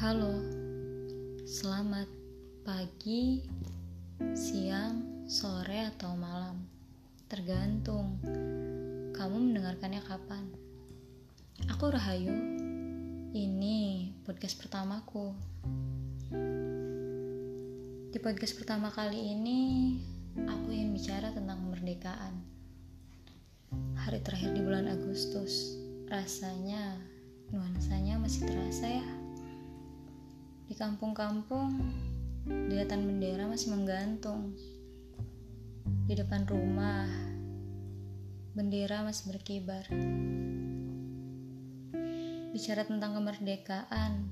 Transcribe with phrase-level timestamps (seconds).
[0.00, 0.32] Halo,
[1.44, 2.08] selamat
[2.64, 3.44] pagi,
[4.32, 6.56] siang, sore, atau malam.
[7.28, 8.16] Tergantung
[9.12, 10.48] kamu mendengarkannya kapan.
[11.68, 12.32] Aku Rahayu,
[13.36, 15.36] ini podcast pertamaku.
[18.08, 19.60] Di podcast pertama kali ini,
[20.48, 22.40] aku ingin bicara tentang kemerdekaan.
[24.00, 25.76] Hari terakhir di bulan Agustus,
[26.08, 26.96] rasanya
[27.52, 29.19] nuansanya masih terasa ya.
[30.70, 31.82] Di kampung-kampung,
[32.46, 34.54] deretan bendera masih menggantung.
[36.06, 37.10] Di depan rumah,
[38.54, 39.82] bendera masih berkibar.
[42.54, 44.30] Bicara tentang kemerdekaan,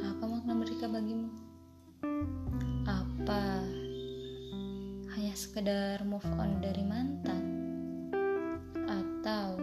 [0.00, 1.28] apa makna merdeka bagimu?
[2.88, 3.60] Apa
[5.20, 7.44] hanya sekedar move on dari mantan?
[8.88, 9.60] Atau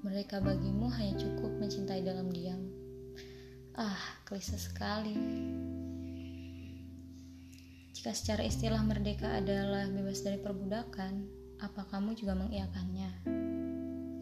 [0.00, 2.73] mereka bagimu hanya cukup mencintai dalam diam?
[3.74, 5.18] Ah, klise sekali.
[7.90, 11.26] Jika secara istilah merdeka adalah bebas dari perbudakan,
[11.58, 13.10] apa kamu juga mengiakannya?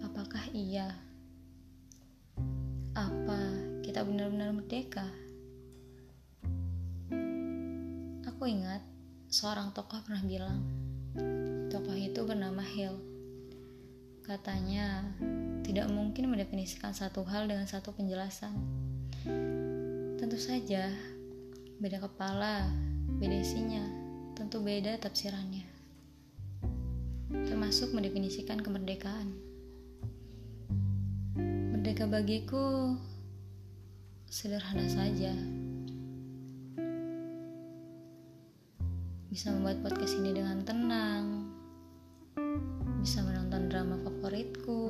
[0.09, 0.89] Apakah iya?
[2.97, 3.41] Apa
[3.85, 5.05] kita benar-benar merdeka?
[8.33, 8.81] Aku ingat
[9.29, 10.65] seorang tokoh pernah bilang,
[11.69, 13.12] tokoh itu bernama Hill.
[14.23, 15.03] Katanya,
[15.67, 18.55] tidak mungkin mendefinisikan satu hal dengan satu penjelasan.
[20.15, 20.95] Tentu saja,
[21.83, 22.71] beda kepala,
[23.19, 23.83] beda isinya,
[24.39, 25.67] tentu beda tafsirannya.
[27.51, 29.35] Termasuk mendefinisikan kemerdekaan.
[31.75, 32.95] Merdeka bagiku
[34.31, 35.35] sederhana saja.
[39.27, 41.51] Bisa membuat podcast ini dengan tenang,
[43.03, 43.97] bisa menonton drama
[44.33, 44.89] favoritku,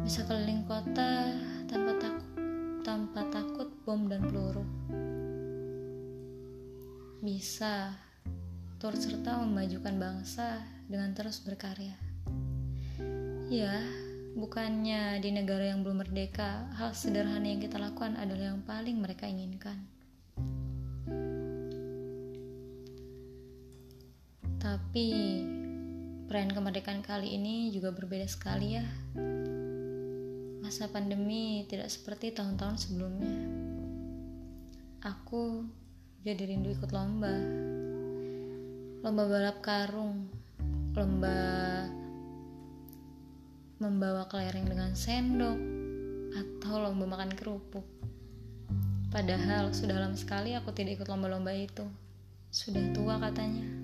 [0.00, 1.36] bisa keliling kota
[1.68, 2.32] tanpa takut
[2.80, 4.64] tanpa takut bom dan peluru.
[7.20, 7.92] Bisa
[8.80, 12.00] turut serta memajukan bangsa dengan terus berkarya.
[13.52, 13.76] Ya,
[14.40, 19.28] bukannya di negara yang belum merdeka, hal sederhana yang kita lakukan adalah yang paling mereka
[19.28, 19.84] inginkan.
[24.56, 25.08] Tapi
[26.30, 28.86] perayaan kemerdekaan kali ini juga berbeda sekali ya.
[30.62, 33.34] Masa pandemi tidak seperti tahun-tahun sebelumnya.
[35.02, 35.66] Aku
[36.22, 37.34] jadi rindu ikut lomba.
[39.02, 40.30] Lomba balap karung,
[40.94, 41.34] lomba
[43.82, 45.58] membawa kelereng dengan sendok,
[46.30, 47.82] atau lomba makan kerupuk.
[49.10, 51.90] Padahal sudah lama sekali aku tidak ikut lomba-lomba itu.
[52.54, 53.79] Sudah tua katanya.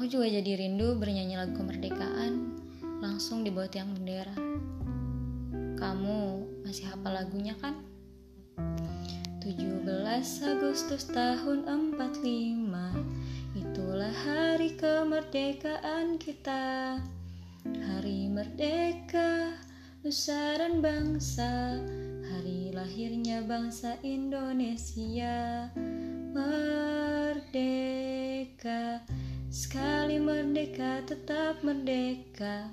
[0.00, 2.56] Aku juga jadi rindu bernyanyi lagu kemerdekaan
[3.04, 4.32] langsung di bawah tiang bendera.
[5.76, 7.76] Kamu masih hafal lagunya kan?
[9.44, 9.84] 17
[10.56, 11.68] Agustus tahun
[12.00, 12.16] 45
[13.60, 16.96] Itulah hari kemerdekaan kita
[17.68, 19.52] Hari merdeka
[20.00, 21.76] Nusa bangsa
[22.24, 25.68] Hari lahirnya bangsa Indonesia
[26.32, 27.60] Merdeka
[29.50, 32.70] Sekali merdeka tetap merdeka.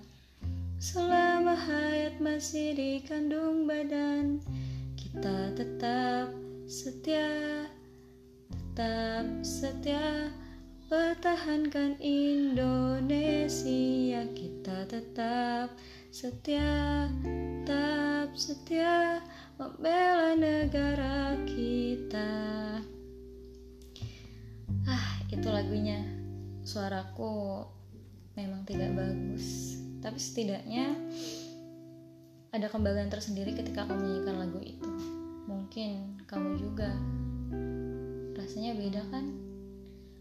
[0.77, 4.37] Selama hayat masih dikandung badan
[4.93, 6.29] Kita tetap
[6.69, 7.65] setia
[8.53, 10.29] Tetap setia.
[10.85, 13.57] Pertahankan Indonesia
[14.37, 15.73] Kita tetap
[16.13, 19.25] setia Tetap setia.
[19.57, 22.77] Membela negara kita.
[24.85, 26.26] Ah, itu lagunya
[26.67, 27.63] suaraku
[28.35, 29.79] memang tidak bagus.
[30.03, 30.91] Tapi setidaknya
[32.51, 34.91] ada kebanggaan tersendiri ketika aku menyanyikan lagu itu.
[35.47, 36.91] Mungkin kamu juga
[38.35, 39.25] rasanya beda kan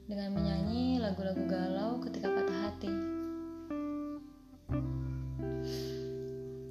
[0.06, 2.92] dengan menyanyi lagu-lagu galau ketika patah hati.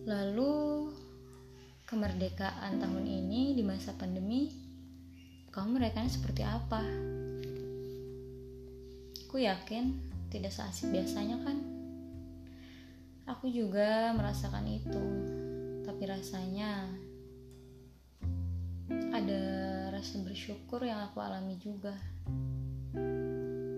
[0.07, 0.55] Lalu
[1.83, 4.55] kemerdekaan tahun ini di masa pandemi
[5.51, 6.83] kamu merayakannya seperti apa?
[9.25, 9.97] Aku yakin
[10.29, 11.57] tidak seasik biasanya kan?
[13.25, 15.05] Aku juga merasakan itu,
[15.81, 16.85] tapi rasanya
[19.09, 19.41] ada
[19.89, 21.97] rasa bersyukur yang aku alami juga.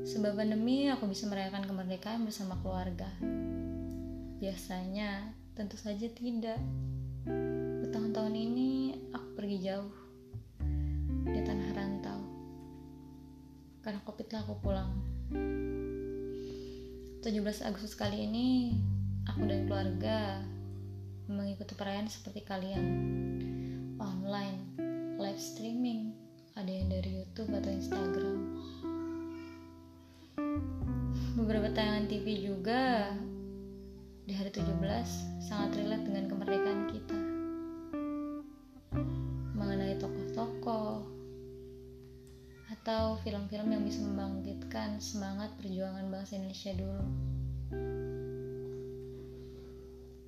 [0.04, 3.08] Sebab pandemi aku bisa merayakan kemerdekaan bersama keluarga.
[4.44, 6.60] Biasanya tentu saja tidak.
[7.88, 9.96] Bertahun-tahun ini aku pergi jauh
[11.24, 12.20] di tanah rantau.
[13.80, 15.17] Karena covid lah aku pulang.
[15.28, 17.20] 17
[17.68, 18.80] Agustus kali ini,
[19.28, 20.40] aku dan keluarga
[21.28, 22.88] mengikuti perayaan seperti kalian.
[23.98, 24.62] online
[25.18, 26.14] live streaming
[26.56, 28.38] ada yang dari YouTube atau Instagram.
[31.36, 33.12] Beberapa tayangan TV juga.
[34.24, 37.27] Di hari 17 sangat relate dengan kemerdekaan kita
[42.88, 47.04] atau film-film yang bisa membangkitkan semangat perjuangan bangsa Indonesia dulu.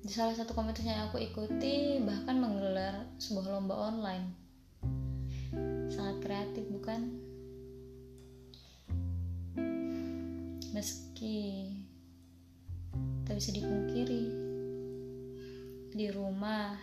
[0.04, 4.36] Di salah satu komunitas yang aku ikuti bahkan menggelar sebuah lomba online.
[5.88, 7.00] Sangat kreatif bukan?
[10.76, 11.64] Meski
[13.24, 14.24] tak bisa dipungkiri
[15.96, 16.76] di rumah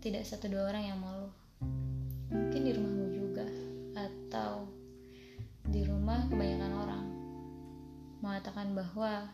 [0.00, 1.28] tidak satu dua orang yang malu.
[2.32, 2.99] Mungkin di rumahmu
[6.30, 7.04] kebanyakan orang
[8.22, 9.26] mengatakan bahwa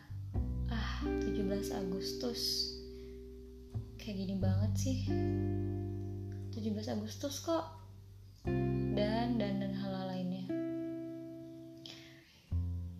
[0.72, 1.44] ah 17
[1.76, 2.72] Agustus
[4.00, 4.98] kayak gini banget sih.
[6.56, 7.68] 17 Agustus kok.
[8.96, 10.48] Dan dan dan hal-hal lainnya.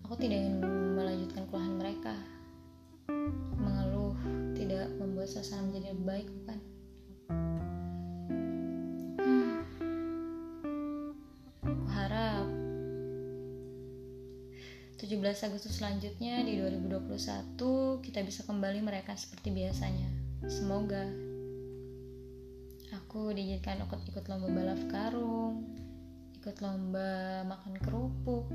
[0.04, 0.60] Aku tidak ingin
[0.92, 2.14] melanjutkan keluhan mereka.
[3.56, 4.12] Mengeluh
[4.52, 6.58] tidak membuat suasana menjadi baik bukan
[15.26, 17.58] 17 Agustus selanjutnya di 2021
[17.98, 20.06] kita bisa kembali mereka seperti biasanya.
[20.46, 21.02] Semoga
[22.94, 25.66] aku diizinkan ikut ikut lomba balap karung,
[26.38, 28.46] ikut lomba makan kerupuk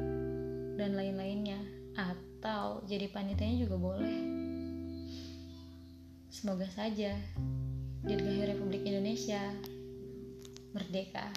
[0.80, 1.60] dan lain-lainnya
[2.00, 4.20] atau jadi panitianya juga boleh.
[6.32, 7.20] Semoga saja
[8.08, 9.44] Dirgahayu Republik Indonesia
[10.72, 11.36] merdeka.